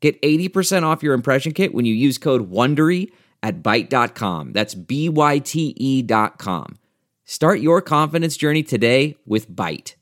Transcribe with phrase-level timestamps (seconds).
[0.00, 3.10] Get 80% off your impression kit when you use code WONDERY
[3.42, 4.52] at Byte.com.
[4.52, 6.78] That's B-Y-T-E dot com.
[7.24, 9.94] Start your confidence journey today with Byte.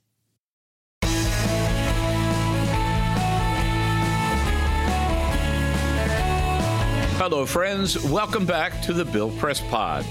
[7.18, 8.00] Hello, friends.
[8.04, 10.04] Welcome back to the Bill Press Pod.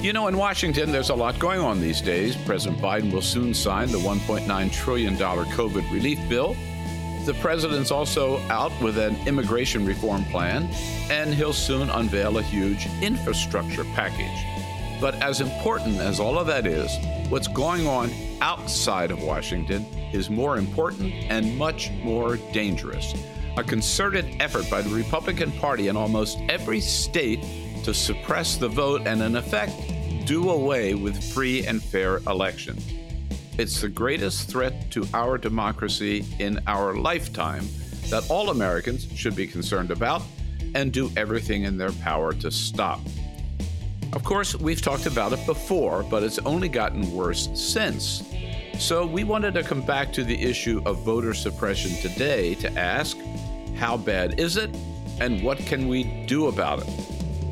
[0.00, 2.34] You know, in Washington, there's a lot going on these days.
[2.34, 6.56] President Biden will soon sign the $1.9 trillion COVID relief bill.
[7.26, 10.64] The president's also out with an immigration reform plan,
[11.10, 14.44] and he'll soon unveil a huge infrastructure package.
[15.00, 16.90] But as important as all of that is,
[17.28, 23.14] what's going on outside of Washington is more important and much more dangerous.
[23.56, 27.44] A concerted effort by the Republican Party in almost every state
[27.84, 29.74] to suppress the vote and, in effect,
[30.24, 32.89] do away with free and fair elections.
[33.58, 37.66] It's the greatest threat to our democracy in our lifetime
[38.08, 40.22] that all Americans should be concerned about
[40.74, 43.00] and do everything in their power to stop.
[44.12, 48.22] Of course, we've talked about it before, but it's only gotten worse since.
[48.78, 53.16] So we wanted to come back to the issue of voter suppression today to ask
[53.76, 54.70] how bad is it
[55.20, 56.88] and what can we do about it?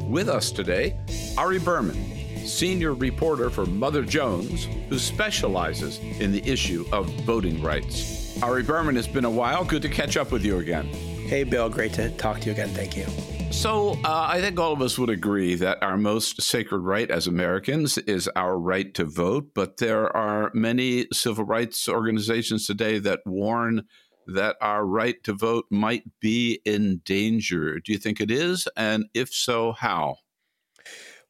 [0.05, 0.97] With us today,
[1.37, 2.18] Ari Berman,
[2.49, 8.43] senior reporter for Mother Jones, who specializes in the issue of voting rights.
[8.43, 9.65] Ari Berman, it's been a while.
[9.65, 10.87] Good to catch up with you again.
[10.87, 11.69] Hey, Bill.
[11.69, 12.71] Great to talk to you again.
[12.71, 13.07] Thank you.
[13.51, 17.27] So, uh, I think all of us would agree that our most sacred right as
[17.27, 23.21] Americans is our right to vote, but there are many civil rights organizations today that
[23.25, 23.85] warn
[24.27, 27.81] that our right to vote might be in danger.
[27.81, 28.69] Do you think it is?
[28.77, 30.17] And if so, how?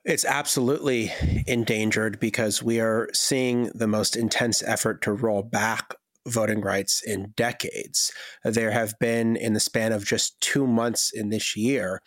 [0.09, 1.13] It's absolutely
[1.47, 5.95] endangered because we are seeing the most intense effort to roll back
[6.27, 8.11] voting rights in decades.
[8.43, 12.01] There have been, in the span of just two months in this year,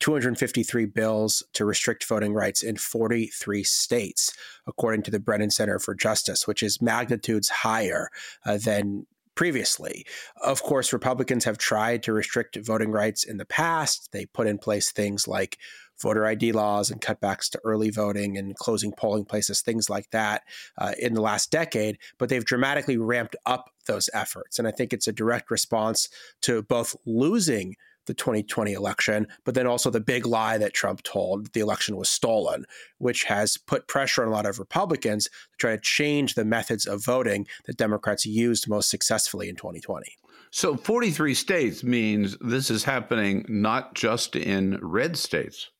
[0.00, 4.32] 253 bills to restrict voting rights in 43 states,
[4.66, 8.08] according to the Brennan Center for Justice, which is magnitudes higher
[8.44, 10.04] uh, than previously.
[10.42, 14.10] Of course, Republicans have tried to restrict voting rights in the past.
[14.12, 15.58] They put in place things like
[16.00, 20.42] voter ID laws and cutbacks to early voting and closing polling places, things like that,
[20.78, 21.98] uh, in the last decade.
[22.18, 24.58] But they've dramatically ramped up those efforts.
[24.58, 26.08] And I think it's a direct response
[26.42, 31.46] to both losing the 2020 election, but then also the big lie that Trump told
[31.46, 32.66] that the election was stolen,
[32.98, 36.86] which has put pressure on a lot of Republicans to try to change the methods
[36.86, 40.16] of voting that Democrats used most successfully in 2020.
[40.50, 45.70] So 43 states means this is happening not just in red states.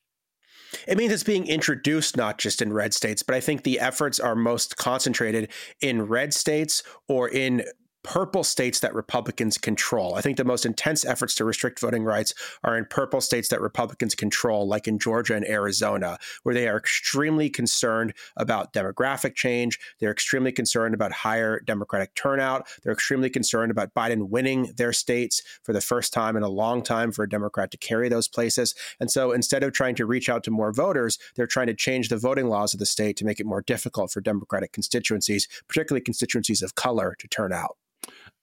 [0.86, 4.20] It means it's being introduced not just in red states, but I think the efforts
[4.20, 7.64] are most concentrated in red states or in
[8.04, 10.14] purple states that Republicans control.
[10.14, 13.60] I think the most intense efforts to restrict voting rights are in purple states that
[13.60, 19.80] Republicans control, like in Georgia and Arizona, where they are extremely concerned about demographic change.
[19.98, 22.68] They're extremely concerned about higher Democratic turnout.
[22.82, 26.82] They're extremely concerned about Biden winning their states for the first time in a long
[26.82, 28.74] time for a Democrat to carry those places.
[29.00, 32.10] And so instead of trying to reach out to more voters, they're trying to change
[32.10, 36.02] the voting laws of the state to make it more difficult for Democratic constituencies, particularly
[36.02, 37.78] constituencies of color, to turn out.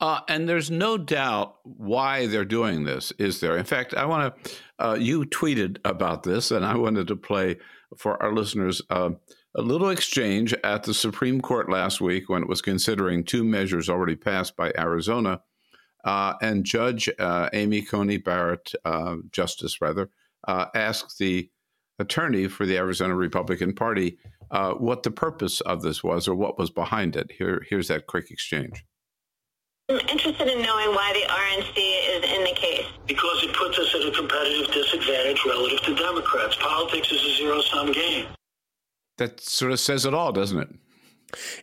[0.02, 3.56] Uh, and there's no doubt why they're doing this, is there?
[3.56, 7.58] In fact, I want to, uh, you tweeted about this, and I wanted to play
[7.96, 9.12] for our listeners uh,
[9.56, 13.90] a little exchange at the Supreme Court last week when it was considering two measures
[13.90, 15.42] already passed by Arizona.
[16.04, 20.10] Uh, and Judge uh, Amy Coney Barrett, uh, Justice rather,
[20.48, 21.52] asked the
[22.00, 24.18] attorney for the Arizona Republican Party
[24.50, 27.32] what the purpose of this was or what was behind it.
[27.38, 28.84] Here, here's that quick exchange.
[29.92, 32.86] I'm interested in knowing why the RNC is in the case.
[33.08, 36.56] Because it puts us at a competitive disadvantage relative to Democrats.
[36.62, 38.28] Politics is a zero-sum game.
[39.18, 40.70] That sort of says it all, doesn't it?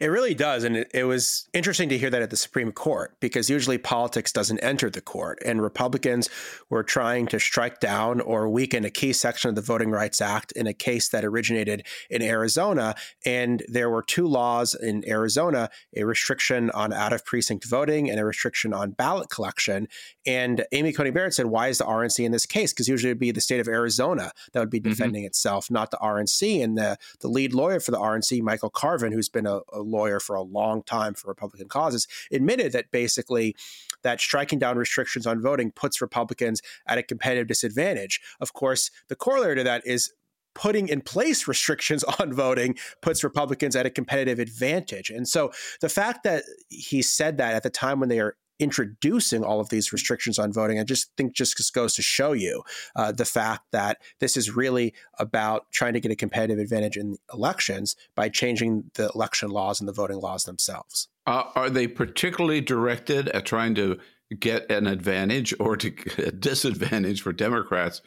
[0.00, 0.64] It really does.
[0.64, 4.32] And it, it, was interesting to hear that at the Supreme Court because usually politics
[4.32, 5.38] doesn't enter the court.
[5.44, 6.28] And Republicans
[6.68, 10.52] were trying to strike down or weaken a key section of the Voting Rights Act
[10.52, 12.94] in a case that originated in Arizona.
[13.24, 18.20] And there were two laws in Arizona a restriction on out of precinct voting and
[18.20, 19.88] a restriction on ballot collection.
[20.26, 22.72] And Amy Coney Barrett said, Why is the RNC in this case?
[22.72, 24.90] Because usually it'd be the state of Arizona that would be mm-hmm.
[24.90, 25.28] defending mm-hmm.
[25.28, 26.62] itself, not the RNC.
[26.62, 30.20] And the, the lead lawyer for the RNC, Michael Carvin, who's been a a, lawyer
[30.20, 33.54] for a long time for Republican causes, admitted that basically
[34.02, 38.20] that striking down restrictions on voting puts Republicans at a competitive disadvantage.
[38.40, 40.12] Of course, the corollary to that is
[40.54, 45.10] putting in place restrictions on voting puts Republicans at a competitive advantage.
[45.10, 49.44] And so the fact that he said that at the time when they are introducing
[49.44, 52.62] all of these restrictions on voting, I just think just goes to show you
[52.96, 57.16] uh, the fact that this is really about trying to get a competitive advantage in
[57.32, 61.08] elections by changing the election laws and the voting laws themselves.
[61.26, 63.98] Uh, are they particularly directed at trying to
[64.38, 65.92] get an advantage or to
[66.26, 68.02] a disadvantage for Democrats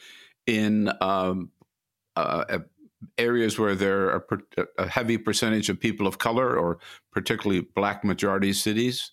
[0.48, 1.52] in um,
[2.16, 2.60] uh,
[3.18, 4.28] areas where there are
[4.78, 6.80] a heavy percentage of people of color or
[7.12, 9.12] particularly black majority cities?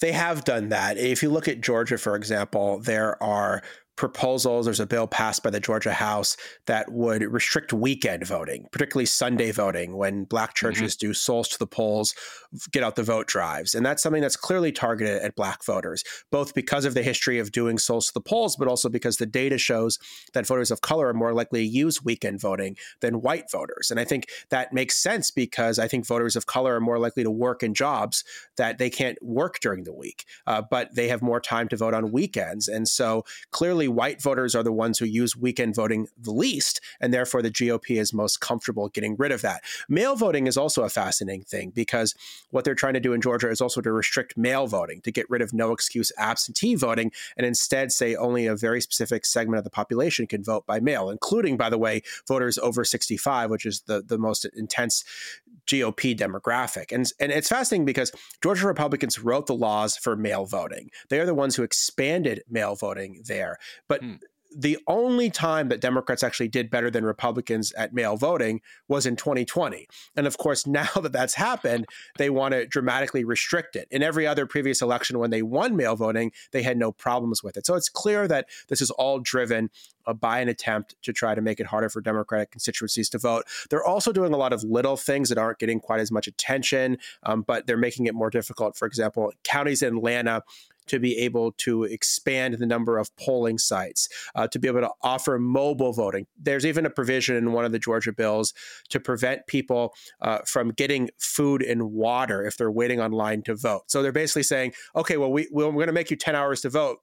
[0.00, 0.96] They have done that.
[0.96, 3.62] If you look at Georgia, for example, there are
[4.00, 4.64] proposals.
[4.64, 9.50] There's a bill passed by the Georgia House that would restrict weekend voting, particularly Sunday
[9.50, 10.66] voting, when black mm-hmm.
[10.66, 11.08] churches mm-hmm.
[11.08, 12.14] do souls to the polls,
[12.72, 13.74] get out the vote drives.
[13.74, 17.52] And that's something that's clearly targeted at black voters, both because of the history of
[17.52, 19.98] doing souls to the polls, but also because the data shows
[20.32, 23.90] that voters of color are more likely to use weekend voting than white voters.
[23.90, 27.22] And I think that makes sense because I think voters of color are more likely
[27.22, 28.24] to work in jobs
[28.56, 31.92] that they can't work during the week, uh, but they have more time to vote
[31.92, 32.66] on weekends.
[32.66, 37.12] And so clearly, white voters are the ones who use weekend voting the least, and
[37.12, 39.62] therefore the GOP is most comfortable getting rid of that.
[39.88, 42.14] Mail voting is also a fascinating thing because
[42.50, 45.28] what they're trying to do in Georgia is also to restrict mail voting, to get
[45.28, 49.64] rid of no excuse absentee voting, and instead say only a very specific segment of
[49.64, 53.82] the population can vote by mail, including, by the way, voters over 65, which is
[53.82, 55.04] the, the most intense
[55.70, 56.92] GOP demographic.
[56.92, 58.12] And, and it's fascinating because
[58.42, 60.90] Georgia Republicans wrote the laws for mail voting.
[61.08, 63.56] They are the ones who expanded mail voting there.
[63.88, 64.14] But hmm
[64.54, 69.16] the only time that Democrats actually did better than Republicans at mail voting was in
[69.16, 69.86] 2020.
[70.16, 71.86] And of course, now that that's happened,
[72.18, 73.88] they want to dramatically restrict it.
[73.90, 77.56] In every other previous election, when they won mail voting, they had no problems with
[77.56, 77.66] it.
[77.66, 79.70] So it's clear that this is all driven
[80.06, 83.44] uh, by an attempt to try to make it harder for Democratic constituencies to vote.
[83.68, 86.98] They're also doing a lot of little things that aren't getting quite as much attention,
[87.24, 88.76] um, but they're making it more difficult.
[88.76, 90.42] For example, counties in Atlanta
[90.90, 94.90] to be able to expand the number of polling sites, uh, to be able to
[95.02, 96.26] offer mobile voting.
[96.36, 98.52] There's even a provision in one of the Georgia bills
[98.88, 103.82] to prevent people uh, from getting food and water if they're waiting online to vote.
[103.86, 106.70] So they're basically saying, okay, well, we, we're going to make you 10 hours to
[106.70, 106.98] vote.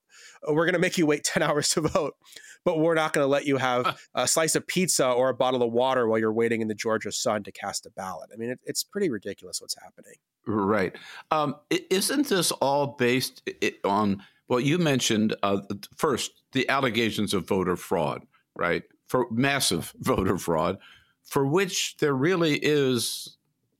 [0.48, 2.16] We're going to make you wait 10 hours to vote,
[2.64, 5.64] but we're not going to let you have a slice of pizza or a bottle
[5.64, 8.30] of water while you're waiting in the Georgia sun to cast a ballot.
[8.34, 10.16] I mean, it, it's pretty ridiculous what's happening.
[10.46, 10.96] Right.
[11.30, 13.48] Um, isn't this all based
[13.84, 15.60] on, well, you mentioned uh,
[15.96, 18.24] first the allegations of voter fraud,
[18.56, 18.84] right?
[19.08, 20.78] For massive voter fraud,
[21.24, 23.38] for which there really is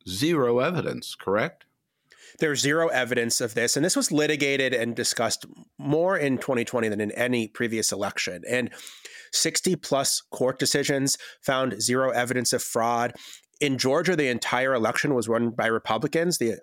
[0.08, 1.66] zero evidence, correct?
[2.40, 3.76] There's zero evidence of this.
[3.76, 5.46] And this was litigated and discussed
[5.78, 8.44] more in 2020 than in any previous election.
[8.48, 8.70] And
[9.32, 13.14] 60 plus court decisions found zero evidence of fraud
[13.60, 16.38] in Georgia, the entire election was run by Republicans.
[16.38, 16.60] The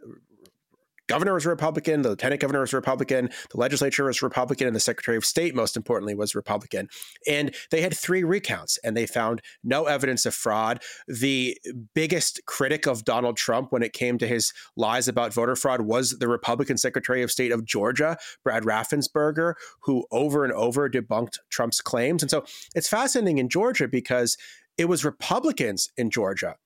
[1.08, 5.16] governor was Republican, the lieutenant governor was Republican, the legislature was Republican, and the secretary
[5.16, 6.88] of state, most importantly, was Republican.
[7.26, 10.82] And they had three recounts and they found no evidence of fraud.
[11.06, 11.58] The
[11.94, 16.18] biggest critic of Donald Trump when it came to his lies about voter fraud was
[16.18, 21.80] the Republican secretary of state of Georgia, Brad Raffensperger, who over and over debunked Trump's
[21.80, 22.22] claims.
[22.22, 24.36] And so it's fascinating in Georgia because
[24.76, 26.56] it was Republicans in Georgia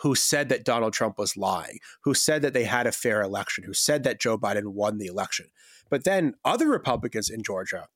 [0.00, 3.64] who said that Donald Trump was lying, who said that they had a fair election,
[3.64, 5.46] who said that Joe Biden won the election.
[5.90, 7.88] But then other Republicans in Georgia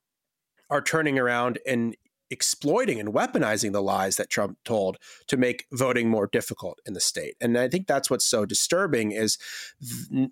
[0.70, 1.96] are turning around and
[2.30, 4.96] exploiting and weaponizing the lies that Trump told
[5.26, 7.34] to make voting more difficult in the state.
[7.42, 9.36] And I think that's what's so disturbing is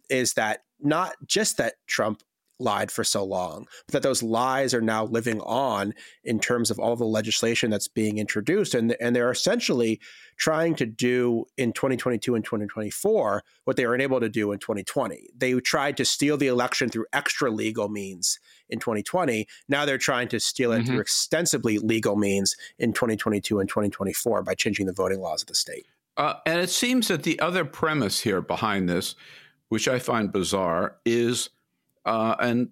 [0.09, 2.23] is that not just that Trump
[2.61, 6.79] lied for so long, but that those lies are now living on in terms of
[6.79, 8.75] all the legislation that's being introduced.
[8.75, 10.01] And, and they're essentially
[10.37, 15.29] trying to do in 2022 and 2024 what they were unable to do in 2020.
[15.37, 18.39] They tried to steal the election through extra legal means
[18.69, 19.47] in 2020.
[19.69, 20.87] Now they're trying to steal it mm-hmm.
[20.87, 25.55] through extensively legal means in 2022 and 2024 by changing the voting laws of the
[25.55, 25.87] state.
[26.17, 29.15] Uh, and it seems that the other premise here behind this,
[29.69, 31.51] which I find bizarre, is,
[32.05, 32.71] uh, and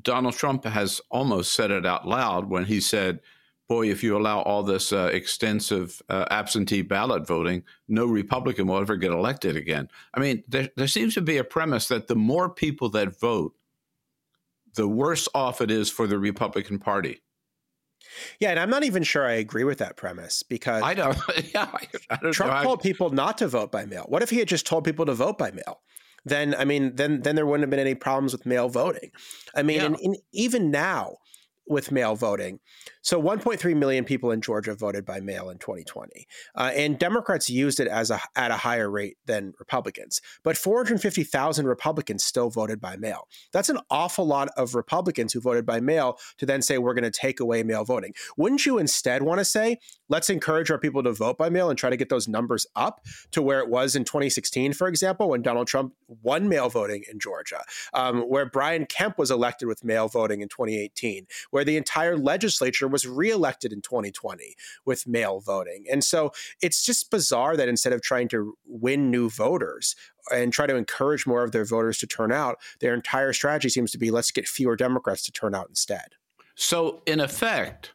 [0.00, 3.20] Donald Trump has almost said it out loud when he said,
[3.68, 8.78] boy, if you allow all this uh, extensive uh, absentee ballot voting, no Republican will
[8.78, 9.88] ever get elected again.
[10.14, 13.54] I mean, there, there seems to be a premise that the more people that vote,
[14.74, 17.22] the worse off it is for the Republican Party.
[18.40, 21.18] Yeah, and I'm not even sure I agree with that premise because I don't.
[21.54, 21.68] Yeah,
[22.10, 22.62] I don't Trump know.
[22.62, 24.04] told people not to vote by mail.
[24.08, 25.80] What if he had just told people to vote by mail?
[26.24, 29.10] Then I mean, then then there wouldn't have been any problems with mail voting.
[29.54, 29.86] I mean, Yeah.
[29.86, 31.16] and, and even now
[31.68, 32.60] with mail voting,
[33.08, 37.80] so 1.3 million people in Georgia voted by mail in 2020, uh, and Democrats used
[37.80, 40.20] it as a at a higher rate than Republicans.
[40.42, 43.26] But 450,000 Republicans still voted by mail.
[43.50, 47.10] That's an awful lot of Republicans who voted by mail to then say we're going
[47.10, 48.12] to take away mail voting.
[48.36, 51.78] Wouldn't you instead want to say let's encourage our people to vote by mail and
[51.78, 55.42] try to get those numbers up to where it was in 2016, for example, when
[55.42, 57.62] Donald Trump won mail voting in Georgia,
[57.94, 62.88] um, where Brian Kemp was elected with mail voting in 2018, where the entire legislature
[62.88, 65.84] was reelected in 2020 with mail voting.
[65.90, 69.94] And so it's just bizarre that instead of trying to win new voters,
[70.30, 73.90] and try to encourage more of their voters to turn out, their entire strategy seems
[73.92, 76.14] to be let's get fewer Democrats to turn out instead.
[76.54, 77.94] So, in effect,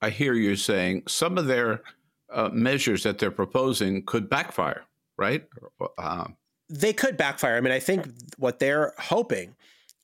[0.00, 1.82] I hear you saying some of their
[2.32, 4.84] uh, measures that they're proposing could backfire,
[5.18, 5.46] right?
[5.98, 6.36] Um,
[6.68, 7.56] they could backfire.
[7.56, 9.54] I mean, I think what they're hoping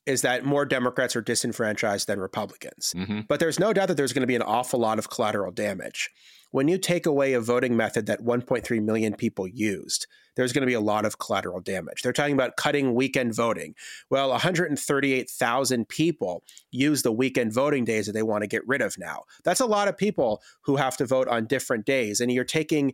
[0.07, 2.93] is that more Democrats are disenfranchised than Republicans.
[2.95, 3.27] mhm.
[3.27, 6.09] But there's no doubt that there's going to be an awful lot of collateral damage.
[6.51, 10.67] When you take away a voting method that 1.3 million people used, there's going to
[10.67, 12.01] be a lot of collateral damage.
[12.01, 13.75] They're talking about cutting weekend voting.
[14.09, 18.97] Well, 138,000 people use the weekend voting days that they want to get rid of
[18.97, 19.23] now.
[19.43, 22.21] That's a lot of people who have to vote on different days.
[22.21, 22.93] And you're taking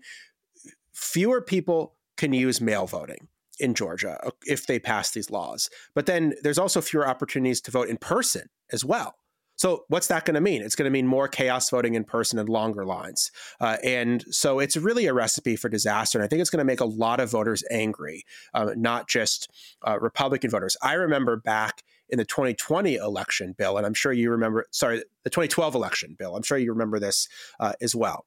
[0.93, 3.27] fewer people can use mail voting
[3.59, 5.69] in Georgia uh, if they pass these laws.
[5.93, 9.15] But then there's also fewer opportunities to vote in person as well.
[9.55, 10.61] So what's that going to mean?
[10.61, 13.31] It's going to mean more chaos voting in person and longer lines.
[13.59, 16.17] Uh, and so it's really a recipe for disaster.
[16.17, 19.49] And I think it's going to make a lot of voters angry, uh, not just
[19.87, 20.75] uh, Republican voters.
[20.81, 25.29] I remember back in the 2020 election, Bill, and I'm sure you remember, sorry, the
[25.29, 26.35] 2012 election, Bill.
[26.35, 27.27] I'm sure you remember this
[27.59, 28.25] uh, as well.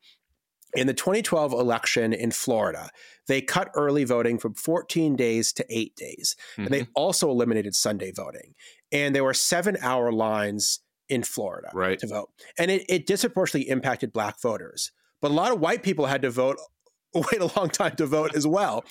[0.75, 2.91] In the 2012 election in Florida,
[3.29, 6.37] they cut early voting from 14 days to eight days.
[6.57, 6.93] And they mm-hmm.
[6.95, 8.55] also eliminated Sunday voting.
[8.93, 11.99] And there were seven hour lines in Florida Right.
[12.01, 12.31] to vote.
[12.59, 14.93] And it, it disproportionately impacted black voters.
[15.21, 16.59] But a lot of white people had to vote,
[17.15, 18.85] wait a long time to vote as well.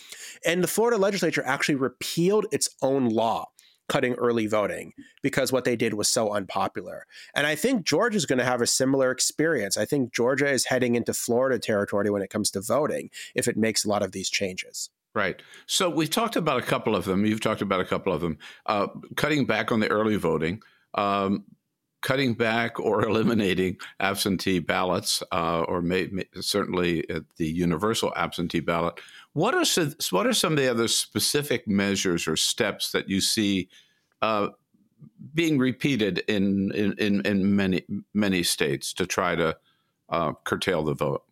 [0.45, 3.47] And the Florida legislature actually repealed its own law
[3.87, 7.05] cutting early voting because what they did was so unpopular.
[7.33, 9.77] And I think Georgia is going to have a similar experience.
[9.77, 13.57] I think Georgia is heading into Florida territory when it comes to voting if it
[13.57, 14.89] makes a lot of these changes.
[15.13, 15.41] Right.
[15.65, 17.25] So we've talked about a couple of them.
[17.25, 18.37] You've talked about a couple of them.
[18.65, 20.61] Uh, cutting back on the early voting,
[20.93, 21.45] um,
[22.05, 28.59] cutting back or eliminating absentee ballots, uh, or may, may, certainly uh, the universal absentee
[28.59, 28.99] ballot.
[29.33, 33.19] What are some, what are some of the other specific measures or steps that you
[33.19, 33.69] see
[34.21, 34.49] uh,
[35.33, 37.83] being repeated in, in, in, in many
[38.13, 39.57] many states to try to
[40.09, 41.23] uh, curtail the vote?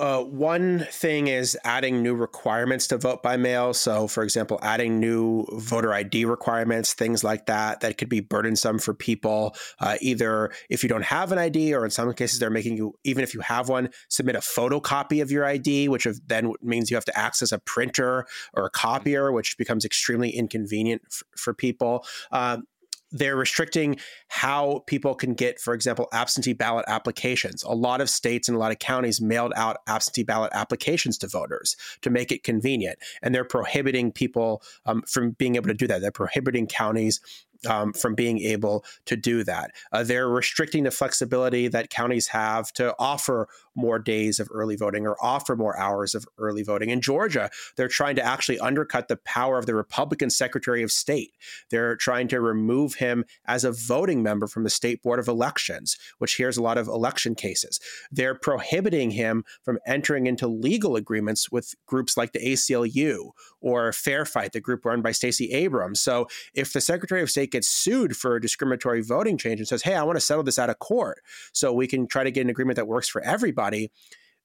[0.00, 3.74] Uh, one thing is adding new requirements to vote by mail.
[3.74, 8.78] So, for example, adding new voter ID requirements, things like that, that could be burdensome
[8.78, 9.54] for people.
[9.78, 12.94] Uh, either if you don't have an ID, or in some cases, they're making you,
[13.04, 16.96] even if you have one, submit a photocopy of your ID, which then means you
[16.96, 22.06] have to access a printer or a copier, which becomes extremely inconvenient f- for people.
[22.32, 22.64] Um,
[23.12, 23.96] they're restricting
[24.28, 27.62] how people can get, for example, absentee ballot applications.
[27.62, 31.26] A lot of states and a lot of counties mailed out absentee ballot applications to
[31.26, 32.98] voters to make it convenient.
[33.22, 36.00] And they're prohibiting people um, from being able to do that.
[36.00, 37.20] They're prohibiting counties
[37.68, 39.72] um, from being able to do that.
[39.92, 45.06] Uh, they're restricting the flexibility that counties have to offer more days of early voting
[45.06, 46.90] or offer more hours of early voting.
[46.90, 51.34] In Georgia, they're trying to actually undercut the power of the Republican Secretary of State.
[51.70, 55.96] They're trying to remove him as a voting member from the State Board of Elections,
[56.18, 57.80] which hears a lot of election cases.
[58.10, 64.24] They're prohibiting him from entering into legal agreements with groups like the ACLU or Fair
[64.24, 66.00] Fight, the group run by Stacey Abrams.
[66.00, 69.82] So if the Secretary of State gets sued for a discriminatory voting change and says,
[69.82, 71.20] hey, I want to settle this out of court
[71.52, 73.90] so we can try to get an agreement that works for everybody,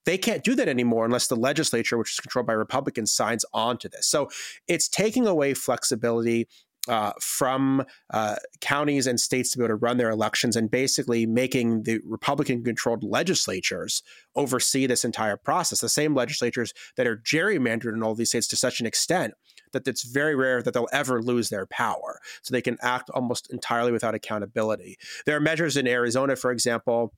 [0.06, 3.78] they can't do that anymore unless the legislature, which is controlled by Republicans, signs on
[3.80, 4.08] to this.
[4.08, 4.30] So
[4.68, 6.48] it's taking away flexibility
[6.88, 7.84] uh, from
[8.14, 12.00] uh, counties and states to be able to run their elections and basically making the
[12.06, 14.04] Republican controlled legislatures
[14.36, 15.82] oversee this entire process.
[15.82, 19.34] The same legislatures that are gerrymandered in all these states to such an extent
[19.75, 22.20] that it's very rare that they'll ever lose their power.
[22.41, 24.98] So they can act almost entirely without accountability.
[25.25, 27.13] There are measures in Arizona, for example,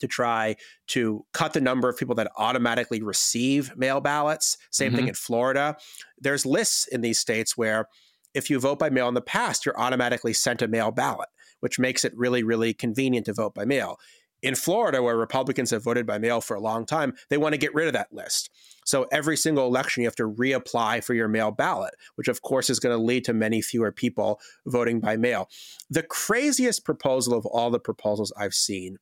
[0.00, 0.56] to try
[0.88, 4.56] to cut the number of people that automatically receive mail ballots.
[4.70, 4.96] Same mm-hmm.
[4.96, 5.76] thing in Florida.
[6.18, 7.86] There's lists in these states where
[8.34, 11.28] if you vote by mail in the past, you're automatically sent a mail ballot,
[11.60, 13.98] which makes it really, really convenient to vote by mail.
[14.42, 17.58] In Florida, where Republicans have voted by mail for a long time, they want to
[17.58, 18.50] get rid of that list.
[18.84, 22.70] So every single election, you have to reapply for your mail ballot, which of course
[22.70, 25.48] is going to lead to many fewer people voting by mail.
[25.90, 28.96] The craziest proposal of all the proposals I've seen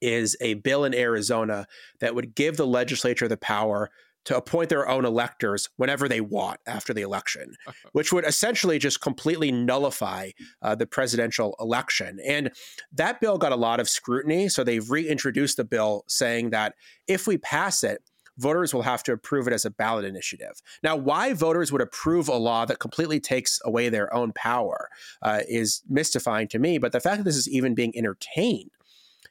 [0.00, 1.66] is a bill in Arizona
[2.00, 3.90] that would give the legislature the power
[4.24, 7.54] to appoint their own electors whenever they want after the election,
[7.92, 10.30] which would essentially just completely nullify
[10.62, 12.18] uh, the presidential election.
[12.26, 12.50] And
[12.92, 14.48] that bill got a lot of scrutiny.
[14.48, 16.74] So they've reintroduced the bill saying that
[17.06, 18.02] if we pass it,
[18.38, 20.60] voters will have to approve it as a ballot initiative.
[20.82, 24.88] Now, why voters would approve a law that completely takes away their own power
[25.22, 26.78] uh, is mystifying to me.
[26.78, 28.70] But the fact that this is even being entertained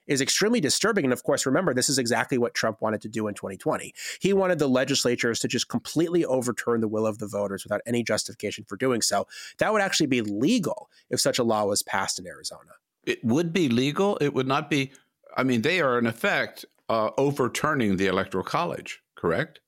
[0.08, 1.06] is extremely disturbing.
[1.06, 3.94] And of course, remember, this is exactly what Trump wanted to do in 2020.
[4.20, 8.04] He wanted the legislatures to just completely overturn the will of the voters without any
[8.04, 9.28] justification for doing so.
[9.60, 12.72] That would actually be legal if such a law was passed in Arizona.
[13.06, 14.18] It would be legal.
[14.18, 14.92] It would not be.
[15.36, 19.60] I mean, they are in effect uh, overturning the Electoral College, correct?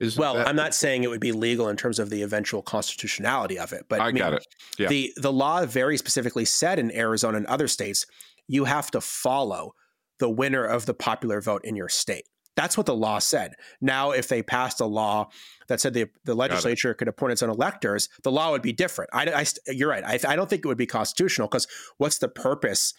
[0.00, 2.60] Is well, that- I'm not saying it would be legal in terms of the eventual
[2.60, 4.46] constitutionality of it, but I, I mean, got it.
[4.76, 4.88] Yeah.
[4.88, 8.04] The the law very specifically said in Arizona and other states,
[8.48, 9.74] you have to follow
[10.22, 12.26] the winner of the popular vote in your state.
[12.54, 13.54] That's what the law said.
[13.80, 15.30] Now, if they passed a law
[15.66, 19.10] that said the, the legislature could appoint its own electors, the law would be different.
[19.12, 20.04] I, I you're right.
[20.04, 22.94] I, I don't think it would be constitutional because what's the purpose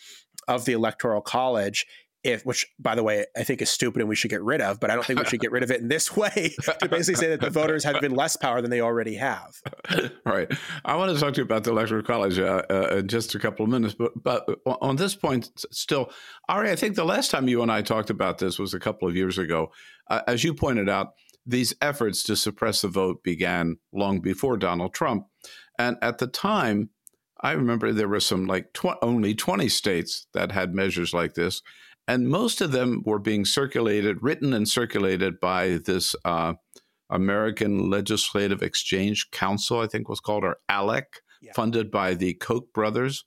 [0.49, 1.85] of the electoral college
[2.23, 4.79] if which by the way i think is stupid and we should get rid of
[4.79, 7.15] but i don't think we should get rid of it in this way to basically
[7.15, 9.55] say that the voters have been less power than they already have.
[10.25, 10.51] Right.
[10.85, 13.39] I want to talk to you about the electoral college uh, uh, in just a
[13.39, 14.47] couple of minutes but but
[14.81, 16.11] on this point still
[16.49, 19.07] ari i think the last time you and i talked about this was a couple
[19.07, 19.71] of years ago.
[20.09, 21.13] Uh, as you pointed out
[21.45, 25.27] these efforts to suppress the vote began long before donald trump.
[25.77, 26.89] And at the time
[27.43, 31.61] I remember there were some like tw- only 20 states that had measures like this
[32.07, 36.53] and most of them were being circulated, written and circulated by this uh,
[37.09, 41.03] American Legislative Exchange Council, I think was called, or ALEC,
[41.41, 41.53] yeah.
[41.53, 43.25] funded by the Koch brothers.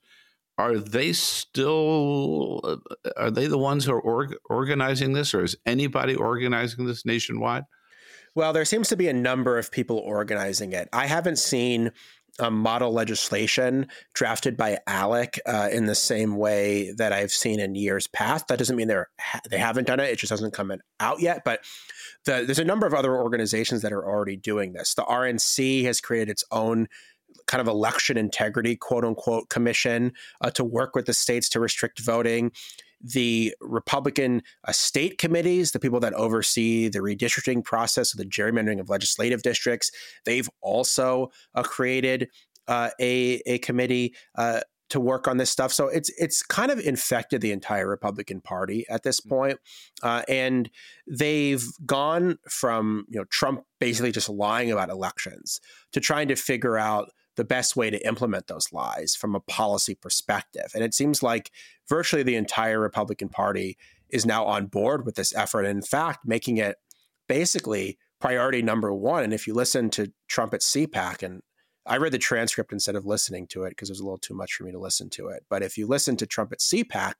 [0.59, 2.61] Are they still?
[2.63, 7.05] Uh, are they the ones who are org- organizing this, or is anybody organizing this
[7.05, 7.63] nationwide?
[8.35, 10.89] Well, there seems to be a number of people organizing it.
[10.93, 11.91] I haven't seen
[12.39, 17.75] um, model legislation drafted by ALEC uh, in the same way that I've seen in
[17.75, 18.47] years past.
[18.47, 19.09] That doesn't mean they're
[19.49, 21.43] they haven't done it; it just hasn't come out yet.
[21.43, 21.61] But
[22.25, 24.93] the, there's a number of other organizations that are already doing this.
[24.93, 26.87] The RNC has created its own
[27.45, 31.99] kind of election integrity quote unquote commission uh, to work with the states to restrict
[31.99, 32.51] voting
[33.01, 38.79] the Republican uh, state committees, the people that oversee the redistricting process of the gerrymandering
[38.79, 39.91] of legislative districts,
[40.25, 42.29] they've also uh, created
[42.67, 45.73] uh, a, a committee uh, to work on this stuff.
[45.73, 49.29] So it's it's kind of infected the entire Republican Party at this mm.
[49.29, 49.59] point.
[50.01, 50.69] Uh, and
[51.05, 55.59] they've gone from you know Trump basically just lying about elections
[55.91, 59.95] to trying to figure out the best way to implement those lies from a policy
[59.95, 60.71] perspective.
[60.75, 61.51] And it seems like
[61.87, 63.77] virtually the entire Republican Party
[64.09, 65.63] is now on board with this effort.
[65.63, 66.77] And in fact, making it
[67.29, 69.23] basically priority number one.
[69.23, 71.41] And if you listen to Trump at CPAC, and
[71.87, 74.33] I read the transcript instead of listening to it because it was a little too
[74.33, 75.45] much for me to listen to it.
[75.49, 77.13] But if you listen to Trump at CPAC,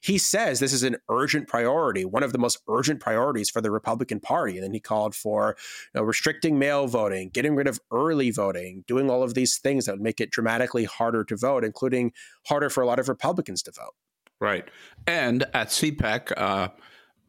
[0.00, 3.70] he says this is an urgent priority, one of the most urgent priorities for the
[3.70, 4.54] Republican Party.
[4.54, 5.56] And then he called for
[5.94, 9.86] you know, restricting mail voting, getting rid of early voting, doing all of these things
[9.86, 12.12] that would make it dramatically harder to vote, including
[12.46, 13.94] harder for a lot of Republicans to vote.
[14.40, 14.68] Right.
[15.06, 16.68] And at CPAC, uh,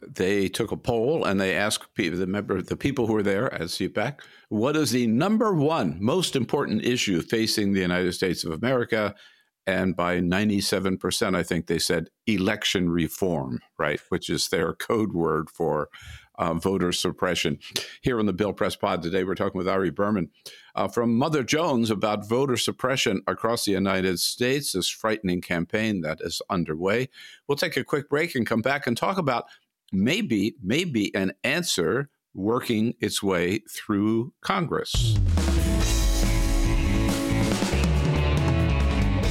[0.01, 3.53] they took a poll and they asked people, the member, the people who were there
[3.53, 8.51] at CPAC, what is the number one most important issue facing the United States of
[8.51, 9.15] America?
[9.65, 13.99] And by 97%, I think they said election reform, right?
[14.07, 15.89] Which is their code word for
[16.37, 17.59] uh, voter suppression.
[18.01, 20.29] Here on the Bill Press Pod today, we're talking with Ari Berman
[20.75, 26.19] uh, from Mother Jones about voter suppression across the United States, this frightening campaign that
[26.21, 27.09] is underway.
[27.47, 29.45] We'll take a quick break and come back and talk about
[29.91, 35.17] maybe, maybe an answer working its way through Congress.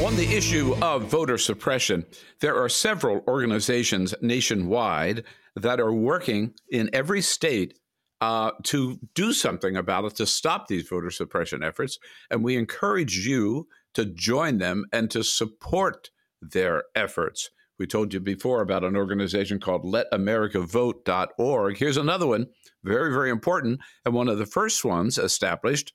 [0.04, 2.04] On the issue of voter suppression,
[2.40, 5.24] there are several organizations nationwide
[5.56, 7.78] that are working in every state
[8.20, 11.98] uh, to do something about it to stop these voter suppression efforts.
[12.30, 17.50] And we encourage you to join them and to support their efforts.
[17.78, 21.76] We told you before about an organization called letamericavote.org.
[21.76, 22.46] Here's another one,
[22.82, 25.92] very, very important, and one of the first ones established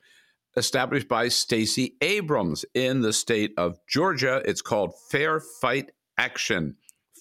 [0.57, 4.41] established by Stacey Abrams in the state of Georgia.
[4.45, 6.75] It's called Fair Fight Action,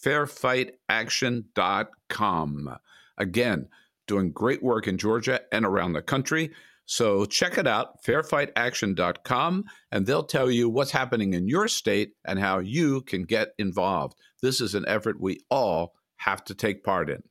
[0.04, 2.76] fairfightaction.com.
[3.16, 3.68] Again,
[4.06, 6.50] doing great work in Georgia and around the country.
[6.90, 12.36] So check it out, fairfightaction.com, and they'll tell you what's happening in your state and
[12.36, 14.18] how you can get involved.
[14.42, 17.22] This is an effort we all have to take part in.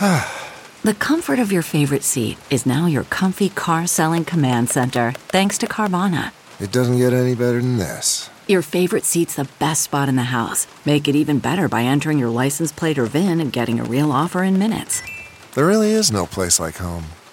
[0.82, 5.58] the comfort of your favorite seat is now your comfy car selling command center, thanks
[5.58, 6.32] to Carvana.
[6.60, 8.30] It doesn't get any better than this.
[8.46, 10.66] Your favorite seat's the best spot in the house.
[10.86, 14.10] Make it even better by entering your license plate or VIN and getting a real
[14.10, 15.02] offer in minutes.
[15.52, 17.04] There really is no place like home.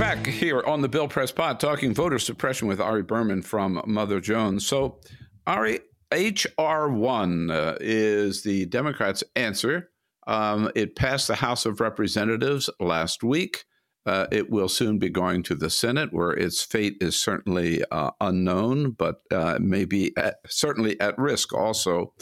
[0.00, 4.18] Back here on the Bill Press Pod talking voter suppression with Ari Berman from Mother
[4.18, 4.66] Jones.
[4.66, 4.98] So,
[5.46, 9.90] Ari, HR1 uh, is the Democrats' answer.
[10.26, 13.64] Um, it passed the House of Representatives last week.
[14.06, 18.12] Uh, it will soon be going to the Senate, where its fate is certainly uh,
[18.22, 22.14] unknown, but uh, maybe at, certainly at risk also.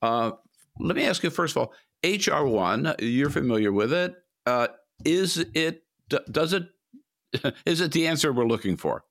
[0.00, 0.30] Uh,
[0.78, 4.14] let me ask you first of all, HR one, you're familiar with it.
[4.46, 4.68] Uh,
[5.04, 5.80] is it?
[6.30, 6.68] Does it
[7.66, 9.04] is it the answer we're looking for?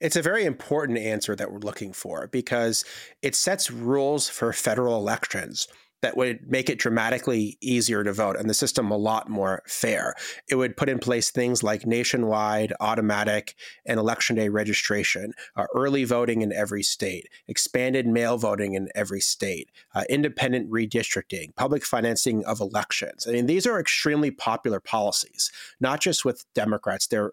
[0.00, 2.84] It's a very important answer that we're looking for because
[3.20, 5.66] it sets rules for federal elections
[6.02, 10.14] that would make it dramatically easier to vote and the system a lot more fair.
[10.48, 16.04] It would put in place things like nationwide, automatic, and election day registration, uh, early
[16.04, 22.44] voting in every state, expanded mail voting in every state, uh, independent redistricting, public financing
[22.44, 23.26] of elections.
[23.26, 27.32] I mean, these are extremely popular policies, not just with Democrats, they're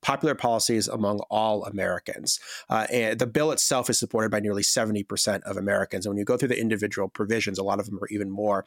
[0.00, 2.40] popular policies among all Americans.
[2.68, 6.06] Uh, and the bill itself is supported by nearly 70% of Americans.
[6.06, 8.64] And when you go through the individual provisions, a lot of them or even more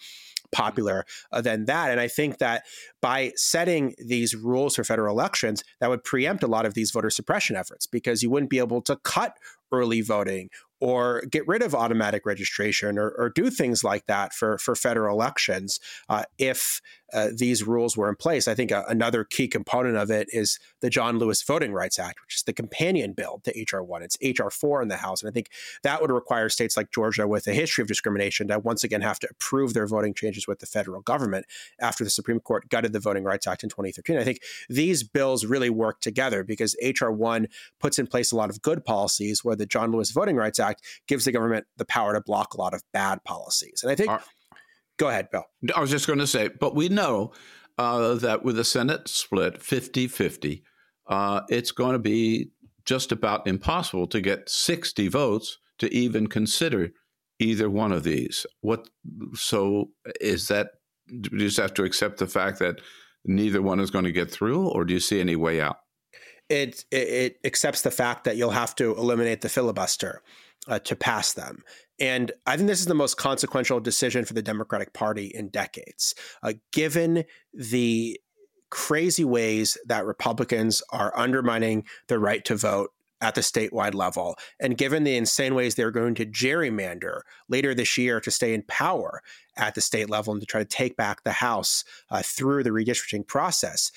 [0.51, 1.91] popular uh, than that.
[1.91, 2.63] And I think that
[3.01, 7.09] by setting these rules for federal elections, that would preempt a lot of these voter
[7.09, 9.37] suppression efforts because you wouldn't be able to cut
[9.71, 10.49] early voting
[10.83, 15.15] or get rid of automatic registration or, or do things like that for, for federal
[15.15, 16.81] elections uh, if
[17.13, 18.47] uh, these rules were in place.
[18.47, 22.19] I think a, another key component of it is the John Lewis Voting Rights Act,
[22.21, 24.01] which is the companion bill to HR1.
[24.01, 25.21] It's HR4 in the House.
[25.21, 25.49] And I think
[25.83, 29.19] that would require states like Georgia with a history of discrimination to once again have
[29.19, 31.45] to approve their voting changes with the federal government
[31.79, 34.17] after the Supreme Court gutted the Voting Rights Act in 2013.
[34.17, 37.45] I think these bills really work together because HR1
[37.79, 40.72] puts in place a lot of good policies where the John Lewis Voting Rights Act
[41.07, 43.81] gives the government the power to block a lot of bad policies.
[43.83, 44.11] And I think.
[44.97, 45.45] Go ahead, Bill.
[45.75, 47.33] I was just going to say, but we know
[47.77, 50.63] uh, that with the Senate split 50 50,
[51.07, 52.51] uh, it's going to be
[52.85, 56.91] just about impossible to get 60 votes to even consider
[57.39, 58.45] either one of these.
[58.61, 58.89] What
[59.33, 59.89] so
[60.21, 60.71] is that?
[61.07, 62.79] Do you just have to accept the fact that
[63.25, 65.77] neither one is going to get through, or do you see any way out?
[66.49, 70.21] It it, it accepts the fact that you'll have to eliminate the filibuster
[70.67, 71.63] uh, to pass them.
[71.99, 76.15] And I think this is the most consequential decision for the Democratic Party in decades,
[76.41, 78.19] uh, given the
[78.69, 84.35] crazy ways that Republicans are undermining the right to vote at the statewide level.
[84.59, 88.63] And given the insane ways they're going to gerrymander later this year to stay in
[88.63, 89.21] power
[89.55, 92.71] at the state level and to try to take back the House uh, through the
[92.71, 93.91] redistricting process,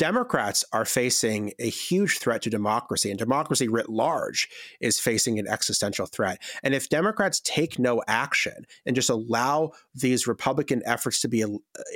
[0.00, 4.48] Democrats are facing a huge threat to democracy, and democracy writ large
[4.80, 6.40] is facing an existential threat.
[6.62, 11.48] And if Democrats take no action and just allow these Republican efforts to be uh,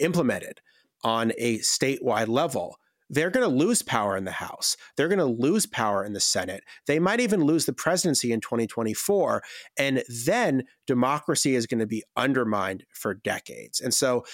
[0.02, 0.60] implemented
[1.02, 2.76] on a statewide level,
[3.08, 4.76] they're going to lose power in the House.
[4.96, 6.62] They're going to lose power in the Senate.
[6.86, 9.42] They might even lose the presidency in 2024.
[9.78, 13.80] And then democracy is going to be undermined for decades.
[13.80, 14.24] And so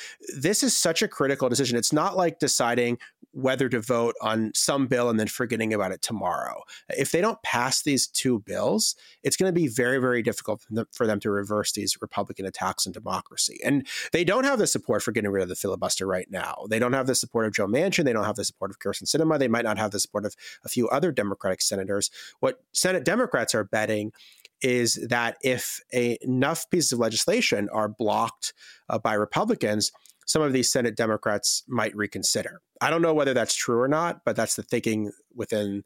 [0.40, 1.78] this is such a critical decision.
[1.78, 2.98] It's not like deciding
[3.32, 6.62] whether to vote on some bill and then forgetting about it tomorrow.
[6.88, 11.06] If they don't pass these two bills, it's going to be very, very difficult for
[11.06, 13.60] them to reverse these Republican attacks on democracy.
[13.64, 16.66] And they don't have the support for getting rid of the filibuster right now.
[16.68, 18.04] They don't have the support of Joe Manchin.
[18.04, 19.38] They don't have the support of Kyrsten Sinema.
[19.38, 22.10] They might not have the support of a few other Democratic senators.
[22.40, 24.12] What Senate Democrats are betting
[24.60, 28.52] is that if a, enough pieces of legislation are blocked
[28.88, 29.92] uh, by Republicans,
[30.26, 32.60] some of these Senate Democrats might reconsider.
[32.80, 35.84] I don't know whether that's true or not, but that's the thinking within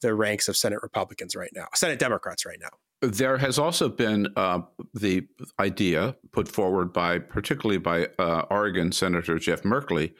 [0.00, 2.70] the ranks of Senate Republicans right now, Senate Democrats right now.
[3.08, 4.60] There has also been uh,
[4.94, 5.26] the
[5.58, 10.12] idea put forward by, particularly by uh, Oregon Senator Jeff Merkley.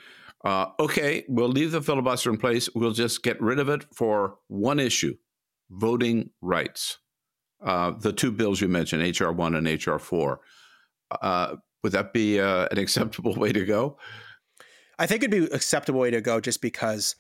[0.44, 2.68] Uh, okay, we'll leave the filibuster in place.
[2.74, 5.16] We'll just get rid of it for one issue
[5.70, 6.98] voting rights.
[7.64, 9.32] Uh, the two bills you mentioned, H.R.
[9.32, 9.98] 1 and H.R.
[9.98, 10.40] 4.
[11.20, 13.98] Uh, would that be uh, an acceptable way to go?
[15.02, 17.16] I think it'd be an acceptable way to go just because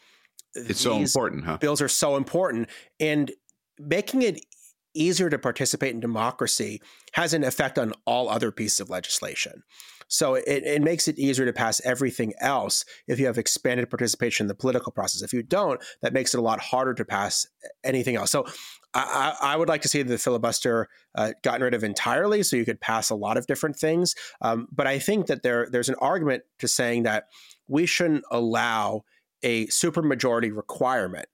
[0.54, 1.56] it's so important, huh?
[1.56, 2.68] Bills are so important.
[3.00, 3.32] And
[3.76, 4.44] making it
[4.94, 6.80] easier to participate in democracy
[7.14, 9.64] has an effect on all other pieces of legislation.
[10.06, 14.44] So it, it makes it easier to pass everything else if you have expanded participation
[14.44, 15.22] in the political process.
[15.22, 17.48] If you don't, that makes it a lot harder to pass
[17.82, 18.30] anything else.
[18.30, 18.46] So
[18.94, 22.66] I, I, would like to see the filibuster uh, gotten rid of entirely, so you
[22.66, 24.14] could pass a lot of different things.
[24.42, 27.28] Um, but I think that there there's an argument to saying that
[27.68, 29.02] we shouldn't allow
[29.42, 31.26] a supermajority requirement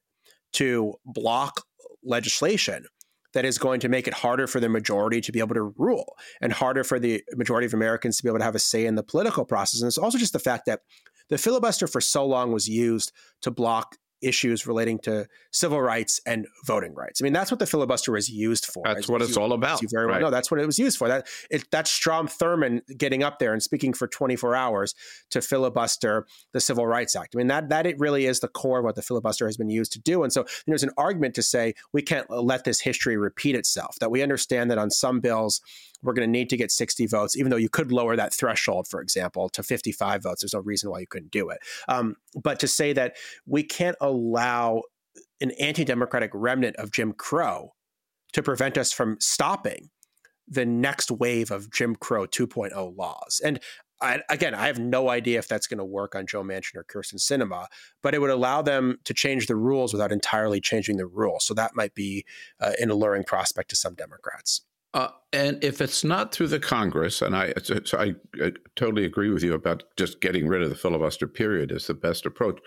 [0.54, 1.62] to block
[2.04, 2.84] legislation
[3.34, 6.16] that is going to make it harder for the majority to be able to rule
[6.40, 8.94] and harder for the majority of Americans to be able to have a say in
[8.94, 9.80] the political process.
[9.80, 10.80] And it's also just the fact that
[11.28, 13.12] the filibuster for so long was used
[13.42, 17.20] to block issues relating to civil rights and voting rights.
[17.20, 18.83] I mean, that's what the filibuster was used for.
[18.85, 19.83] That's what it's you, all about.
[19.83, 20.12] You very right.
[20.14, 21.09] well know that's what it was used for.
[21.09, 24.94] That it, that's Strom Thurmond getting up there and speaking for 24 hours
[25.31, 27.35] to filibuster the Civil Rights Act.
[27.35, 29.70] I mean, that that it really is the core of what the filibuster has been
[29.70, 30.22] used to do.
[30.22, 33.96] And so there's an argument to say we can't let this history repeat itself.
[34.00, 35.61] That we understand that on some bills
[36.02, 38.87] we're going to need to get 60 votes, even though you could lower that threshold,
[38.87, 40.42] for example, to 55 votes.
[40.42, 41.58] There's no reason why you couldn't do it.
[41.88, 44.82] Um, but to say that we can't allow
[45.40, 47.74] an anti democratic remnant of Jim Crow
[48.32, 49.90] to prevent us from stopping
[50.46, 53.40] the next wave of Jim Crow 2.0 laws.
[53.44, 53.61] And
[54.00, 56.84] I, again, I have no idea if that's going to work on Joe Manchin or
[56.84, 57.66] Kyrsten Sinema,
[58.02, 61.44] but it would allow them to change the rules without entirely changing the rules.
[61.44, 62.24] So that might be
[62.61, 64.62] uh, an alluring prospect to some Democrats.
[64.94, 69.29] Uh, and if it's not through the Congress, and I, so I, I, totally agree
[69.29, 72.59] with you about just getting rid of the filibuster period is the best approach.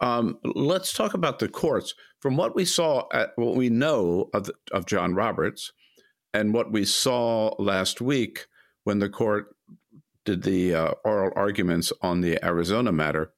[0.00, 1.94] Um, let's talk about the courts.
[2.20, 5.72] From what we saw, at, what we know of, of John Roberts,
[6.32, 8.46] and what we saw last week
[8.84, 9.56] when the court
[10.24, 13.32] did the uh, oral arguments on the Arizona matter,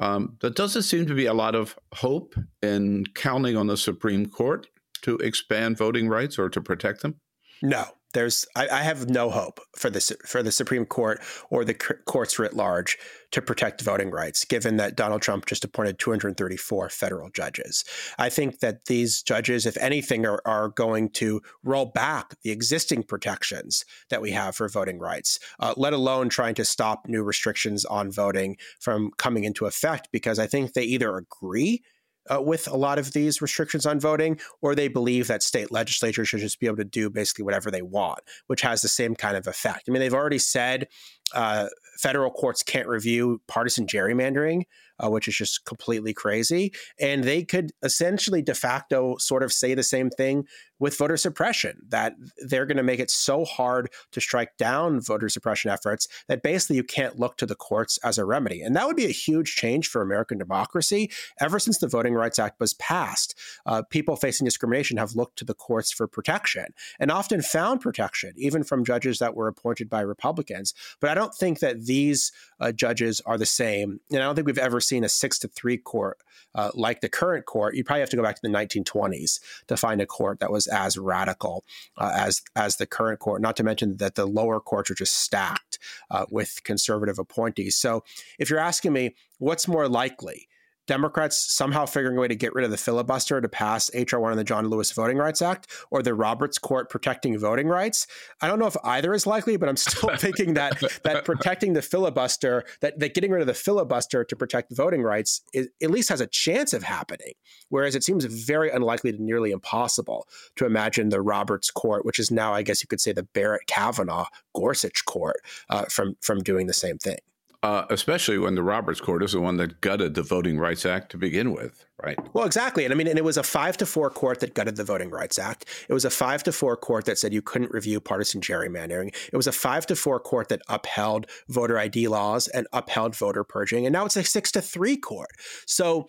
[0.00, 4.26] um, there doesn't seem to be a lot of hope in counting on the Supreme
[4.26, 4.66] Court
[5.02, 7.16] to expand voting rights or to protect them.
[7.62, 11.74] No, there's I, I, have no hope for the for the Supreme Court or the
[11.74, 12.96] courts writ large
[13.32, 17.84] to protect voting rights, given that Donald Trump just appointed 234 federal judges.
[18.18, 23.02] I think that these judges, if anything, are, are going to roll back the existing
[23.02, 27.84] protections that we have for voting rights, uh, let alone trying to stop new restrictions
[27.84, 31.82] on voting from coming into effect, because I think they either agree
[32.30, 36.28] uh, with a lot of these restrictions on voting, or they believe that state legislatures
[36.28, 39.36] should just be able to do basically whatever they want, which has the same kind
[39.36, 39.84] of effect.
[39.88, 40.88] I mean, they've already said
[41.34, 44.62] uh, federal courts can't review partisan gerrymandering
[45.02, 46.72] uh, which is just completely crazy.
[47.00, 50.44] And they could essentially de facto sort of say the same thing
[50.78, 52.14] with voter suppression that
[52.46, 56.76] they're going to make it so hard to strike down voter suppression efforts that basically
[56.76, 58.60] you can't look to the courts as a remedy.
[58.60, 61.10] And that would be a huge change for American democracy.
[61.40, 65.44] Ever since the Voting Rights Act was passed, uh, people facing discrimination have looked to
[65.44, 66.66] the courts for protection
[66.98, 70.74] and often found protection, even from judges that were appointed by Republicans.
[71.00, 74.00] But I don't think that these uh, judges are the same.
[74.10, 76.18] And I don't think we've ever seen a six to three court
[76.54, 77.74] uh, like the current court.
[77.74, 80.65] You probably have to go back to the 1920s to find a court that was
[80.68, 81.64] as radical
[81.96, 83.40] uh, as as the current court.
[83.40, 85.78] Not to mention that the lower courts are just stacked
[86.10, 87.76] uh, with conservative appointees.
[87.76, 88.04] So
[88.38, 90.48] if you're asking me, what's more likely?
[90.86, 94.20] Democrats somehow figuring a way to get rid of the filibuster to pass H.R.
[94.20, 98.06] 1 and the John Lewis Voting Rights Act or the Roberts Court protecting voting rights.
[98.40, 101.82] I don't know if either is likely, but I'm still thinking that that protecting the
[101.82, 106.08] filibuster, that, that getting rid of the filibuster to protect voting rights is, at least
[106.08, 107.32] has a chance of happening.
[107.68, 112.30] Whereas it seems very unlikely to nearly impossible to imagine the Roberts Court, which is
[112.30, 115.36] now, I guess you could say, the Barrett Kavanaugh Gorsuch Court,
[115.68, 117.18] uh, from from doing the same thing.
[117.66, 121.10] Uh, especially when the Roberts Court is the one that gutted the Voting Rights Act
[121.10, 122.16] to begin with, right?
[122.32, 122.84] Well, exactly.
[122.84, 125.10] And I mean, and it was a five to four court that gutted the Voting
[125.10, 125.64] Rights Act.
[125.88, 129.12] It was a five to four court that said you couldn't review partisan gerrymandering.
[129.32, 133.42] It was a five to four court that upheld voter ID laws and upheld voter
[133.42, 133.84] purging.
[133.84, 135.30] And now it's a six to three court.
[135.66, 136.06] So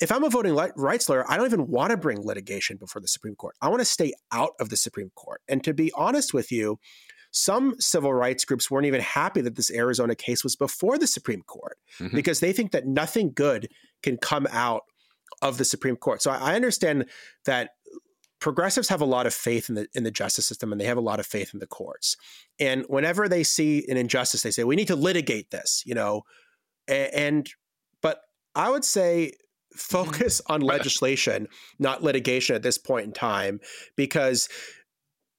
[0.00, 3.06] if I'm a voting rights lawyer, I don't even want to bring litigation before the
[3.06, 3.54] Supreme Court.
[3.62, 5.40] I want to stay out of the Supreme Court.
[5.46, 6.80] And to be honest with you,
[7.36, 11.42] some civil rights groups weren't even happy that this Arizona case was before the Supreme
[11.42, 12.16] Court mm-hmm.
[12.16, 13.68] because they think that nothing good
[14.02, 14.84] can come out
[15.42, 16.22] of the Supreme Court.
[16.22, 17.04] So I understand
[17.44, 17.72] that
[18.40, 20.96] progressives have a lot of faith in the in the justice system and they have
[20.96, 22.16] a lot of faith in the courts.
[22.58, 26.22] And whenever they see an injustice, they say we need to litigate this, you know.
[26.88, 27.50] And, and
[28.00, 28.20] but
[28.54, 29.32] I would say
[29.74, 33.60] focus on legislation, not litigation at this point in time,
[33.94, 34.48] because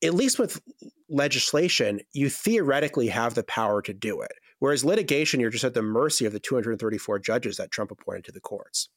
[0.03, 0.61] at least with
[1.09, 4.31] legislation, you theoretically have the power to do it.
[4.59, 8.31] Whereas litigation, you're just at the mercy of the 234 judges that Trump appointed to
[8.31, 8.89] the courts.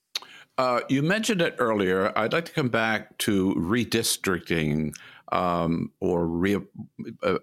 [0.59, 2.13] Uh, you mentioned it earlier.
[2.17, 4.95] I'd like to come back to redistricting
[5.33, 6.67] um, or re-
[7.23, 7.39] uh,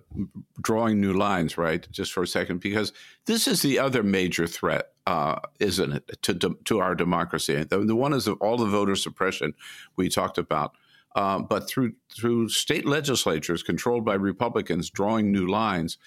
[0.61, 1.87] drawing new lines, right?
[1.91, 2.91] Just for a second, because
[3.25, 7.63] this is the other major threat, uh, isn't it, to, to our democracy?
[7.63, 9.53] The, the one is all the voter suppression
[9.95, 10.73] we talked about.
[11.17, 15.97] Uh, but through through state legislatures controlled by Republicans drawing new lines,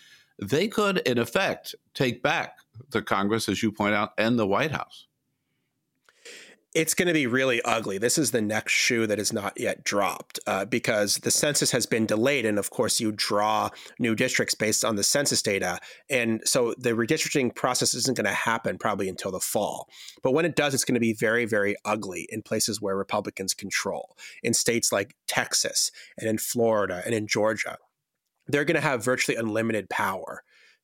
[0.41, 2.59] they could, in effect, take back
[2.91, 5.09] the Congress, as you point out, and the White House
[6.73, 7.99] it's going to be really ugly.
[7.99, 11.85] This is the next shoe that is not yet dropped uh, because the census has
[11.85, 12.47] been delayed.
[12.47, 15.81] And of course, you draw new districts based on the census data.
[16.09, 19.89] And so the redistricting process isn't going to happen probably until the fall.
[20.23, 23.53] But when it does, it's going to be very, very ugly in places where Republicans
[23.53, 27.79] control, in states like Texas and in Florida and in Georgia.
[28.47, 30.43] They're going to have virtually unlimited power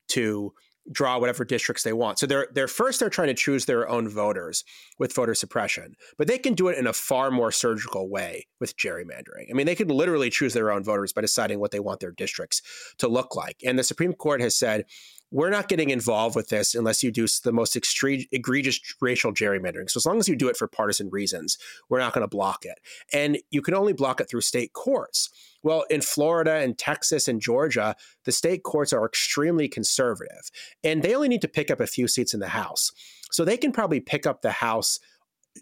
[0.09, 0.53] to
[0.93, 2.19] draw whatever districts they want.
[2.19, 4.65] So they're they're first they're trying to choose their own voters
[4.99, 8.77] with voter suppression, but they can do it in a far more surgical way with
[8.77, 9.51] gerrymandering.
[9.51, 12.13] I mean, they could literally choose their own voters by deciding what they want their
[12.13, 12.63] districts
[12.99, 13.61] to look like.
[13.65, 14.85] And the Supreme Court has said
[15.33, 19.91] we're not getting involved with this unless you do the most egregious racial gerrymandering.
[19.91, 22.65] So as long as you do it for partisan reasons, we're not going to block
[22.65, 22.79] it.
[23.13, 25.29] And you can only block it through state courts.
[25.67, 30.49] Well, in Florida and Texas and Georgia, the state courts are extremely conservative,
[30.85, 32.93] and they only need to pick up a few seats in the House.
[33.33, 35.01] So they can probably pick up the House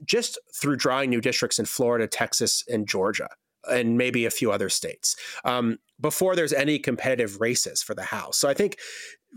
[0.04, 3.28] just through drawing new districts in Florida, Texas, and Georgia
[3.66, 8.36] and maybe a few other states um, before there's any competitive races for the House.
[8.36, 8.76] So I think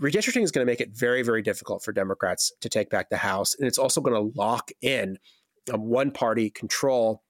[0.01, 3.15] redistricting is going to make it very, very difficult for Democrats to take back the
[3.15, 3.55] House.
[3.57, 5.17] And it's also going to lock in
[5.73, 7.23] um, one party control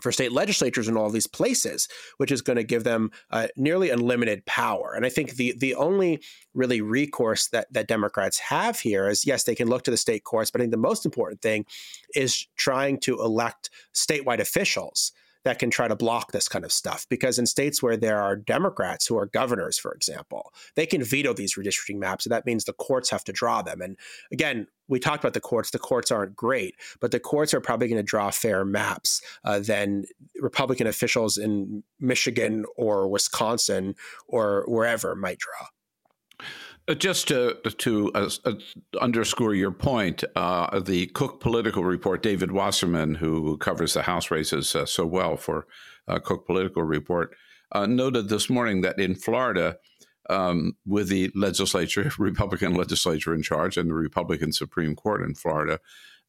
[0.00, 3.90] for state legislatures in all these places, which is going to give them uh, nearly
[3.90, 4.92] unlimited power.
[4.94, 6.22] And I think the the only
[6.54, 10.24] really recourse that that Democrats have here is yes, they can look to the state
[10.24, 11.64] courts, but I think the most important thing
[12.14, 15.12] is trying to elect statewide officials
[15.46, 17.06] that can try to block this kind of stuff.
[17.08, 21.32] Because in states where there are Democrats who are governors, for example, they can veto
[21.32, 22.26] these redistricting maps.
[22.26, 23.80] And that means the courts have to draw them.
[23.80, 23.96] And
[24.32, 25.70] again, we talked about the courts.
[25.70, 29.60] The courts aren't great, but the courts are probably going to draw fair maps uh,
[29.60, 30.04] than
[30.40, 33.94] Republican officials in Michigan or Wisconsin
[34.26, 36.48] or wherever might draw.
[36.88, 38.52] Uh, just to to uh, uh,
[39.00, 44.74] underscore your point, uh, the Cook Political Report, David Wasserman, who covers the House races
[44.76, 45.66] uh, so well for
[46.06, 47.34] uh, Cook Political Report,
[47.74, 49.78] noted this morning that in Florida,
[50.30, 55.80] um, with the legislature, Republican legislature in charge, and the Republican Supreme Court in Florida,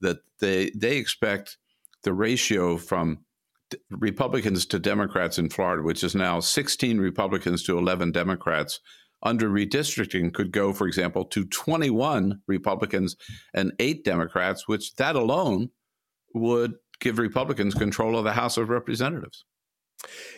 [0.02, 1.58] that they they expect
[2.02, 3.20] the ratio from
[3.92, 8.80] Republicans to Democrats in Florida, which is now 16 Republicans to 11 Democrats
[9.24, 13.16] under redistricting could go, for example, to 21 Republicans
[13.54, 15.70] and eight Democrats, which that alone
[16.34, 19.46] would give Republicans control of the House of Representatives.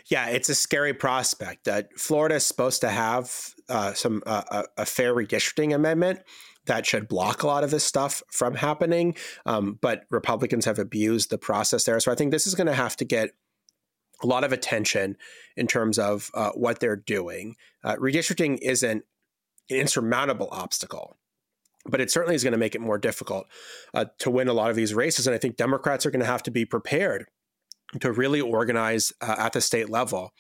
[0.09, 1.65] Yeah, it's a scary prospect.
[1.65, 6.21] That Florida is supposed to have uh, some uh, a fair redistricting amendment
[6.65, 9.15] that should block a lot of this stuff from happening.
[9.45, 12.73] Um, but Republicans have abused the process there, so I think this is going to
[12.73, 13.32] have to get
[14.24, 15.17] a lot of attention
[15.55, 17.55] in terms of uh, what they're doing.
[17.84, 19.03] Uh, redistricting isn't
[19.70, 21.17] an insurmountable obstacle,
[21.86, 23.47] but it certainly is going to make it more difficult
[23.93, 25.28] uh, to win a lot of these races.
[25.28, 27.28] And I think Democrats are going to have to be prepared
[27.99, 30.34] to really organize uh, at the state level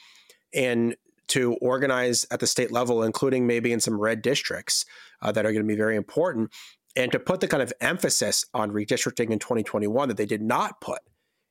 [0.53, 0.95] and
[1.29, 4.85] to organize at the state level, including maybe in some red districts
[5.21, 6.51] uh, that are going to be very important,
[6.95, 10.81] and to put the kind of emphasis on redistricting in 2021 that they did not
[10.81, 10.99] put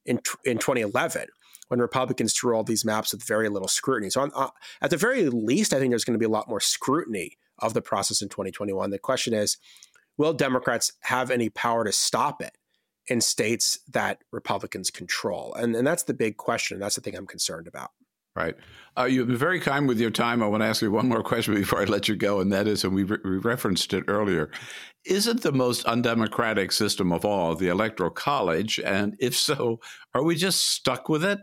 [0.05, 1.27] in, in 2011
[1.69, 4.11] when Republicans drew all these maps with very little scrutiny.
[4.11, 4.49] So, on, uh,
[4.81, 7.75] at the very least, I think there's going to be a lot more scrutiny of
[7.75, 8.91] the process in 2021.
[8.91, 9.57] The question is,
[10.17, 12.57] will Democrats have any power to stop it
[13.07, 15.55] in states that Republicans control?
[15.55, 16.79] And, and that's the big question.
[16.79, 17.91] That's the thing I'm concerned about.
[18.39, 18.55] Right.
[18.97, 20.45] Uh, you've been very kind with your time.
[20.45, 22.69] I want to ask you one more question before I let you go, and that
[22.69, 24.51] is, and we, re- we referenced it earlier,
[25.05, 28.79] is it the most undemocratic system of all, the Electoral College?
[28.79, 29.81] And if so,
[30.15, 31.41] are we just stuck with it?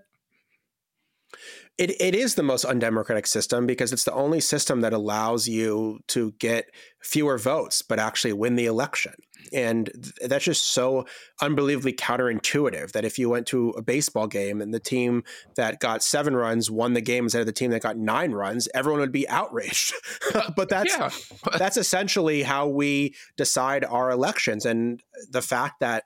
[1.77, 5.99] It, it is the most undemocratic system because it's the only system that allows you
[6.07, 6.65] to get
[7.01, 9.13] fewer votes but actually win the election.
[9.53, 11.05] And th- that's just so
[11.41, 15.23] unbelievably counterintuitive that if you went to a baseball game and the team
[15.55, 18.67] that got seven runs won the game instead of the team that got nine runs,
[18.73, 19.93] everyone would be outraged.
[20.55, 21.09] but that's yeah.
[21.57, 24.65] that's essentially how we decide our elections.
[24.65, 26.05] And the fact that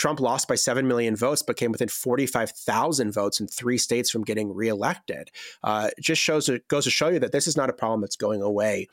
[0.00, 4.24] Trump lost by 7 million votes, but came within 45,000 votes in three states from
[4.24, 5.30] getting reelected.
[5.62, 8.16] Uh, just shows it goes to show you that this is not a problem that's
[8.16, 8.88] going away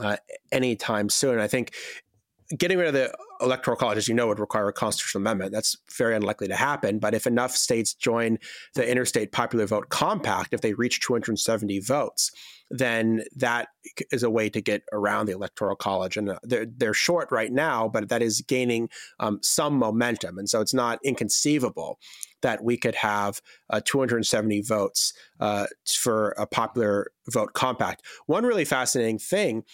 [0.00, 0.16] uh,
[0.50, 1.38] anytime soon.
[1.38, 1.74] I think
[2.56, 5.52] getting rid of the electoral college, as you know, would require a constitutional amendment.
[5.52, 6.98] That's very unlikely to happen.
[6.98, 8.38] But if enough states join
[8.74, 12.30] the interstate popular vote compact, if they reach 270 votes,
[12.70, 13.68] then that
[14.10, 16.16] is a way to get around the electoral college.
[16.16, 18.88] And uh, they're, they're short right now, but that is gaining
[19.20, 20.38] um, some momentum.
[20.38, 21.98] And so it's not inconceivable
[22.40, 23.40] that we could have
[23.70, 28.02] uh, 270 votes uh, for a popular vote compact.
[28.26, 29.64] One really fascinating thing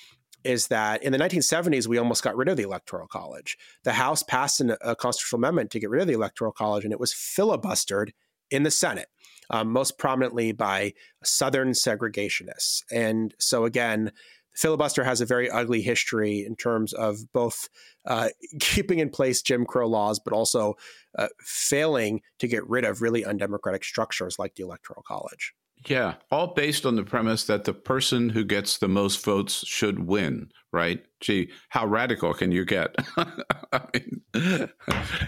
[0.44, 3.58] is that in the 1970s, we almost got rid of the Electoral College.
[3.84, 6.92] The House passed an, a constitutional amendment to get rid of the Electoral College, and
[6.92, 8.10] it was filibustered
[8.50, 9.08] in the Senate,
[9.50, 12.82] um, most prominently by Southern segregationists.
[12.90, 14.12] And so, again,
[14.52, 17.68] the filibuster has a very ugly history in terms of both
[18.06, 18.28] uh,
[18.60, 20.76] keeping in place Jim Crow laws, but also
[21.18, 25.54] uh, failing to get rid of really undemocratic structures like the Electoral College.
[25.86, 30.06] Yeah, all based on the premise that the person who gets the most votes should
[30.06, 31.04] win, right?
[31.20, 32.94] Gee, how radical can you get?
[33.16, 34.68] I mean,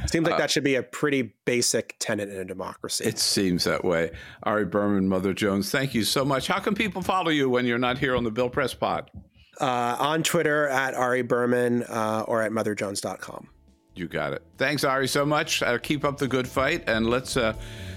[0.07, 3.05] seems like uh, that should be a pretty basic tenet in a democracy.
[3.05, 4.11] It seems that way.
[4.43, 6.47] Ari Berman, Mother Jones, thank you so much.
[6.47, 9.11] How can people follow you when you're not here on the Bill Press Pod?
[9.61, 13.49] Uh, on Twitter at Ari Berman uh, or at motherjones.com.
[13.95, 14.43] You got it.
[14.57, 15.63] Thanks, Ari, so much.
[15.63, 17.55] Uh, keep up the good fight, and let's uh,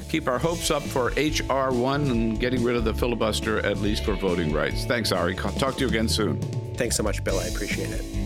[0.10, 4.16] keep our hopes up for HR1 and getting rid of the filibuster, at least for
[4.16, 4.86] voting rights.
[4.86, 5.36] Thanks, Ari.
[5.36, 6.42] Talk to you again soon.
[6.76, 7.40] Thanks so much, Bill.
[7.40, 8.24] I appreciate it.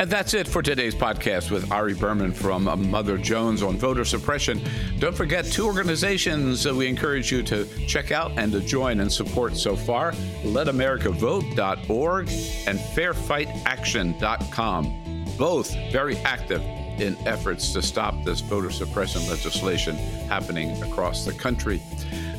[0.00, 4.58] And that's it for today's podcast with Ari Berman from Mother Jones on voter suppression.
[4.98, 9.12] Don't forget two organizations that we encourage you to check out and to join and
[9.12, 10.12] support so far
[10.42, 12.28] letamericavote.org
[12.66, 15.24] and fairfightaction.com.
[15.36, 16.62] Both very active
[17.00, 19.96] in efforts to stop this voter suppression legislation
[20.28, 21.82] happening across the country.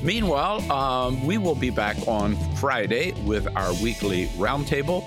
[0.01, 5.03] Meanwhile, um, we will be back on Friday with our weekly roundtable.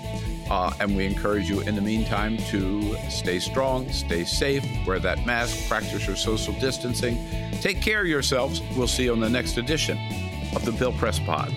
[0.49, 5.25] Uh, and we encourage you in the meantime to stay strong, stay safe, wear that
[5.25, 7.17] mask, practice your social distancing.
[7.61, 8.61] Take care of yourselves.
[8.75, 9.97] We'll see you on the next edition
[10.55, 11.51] of the Bill Press Pod.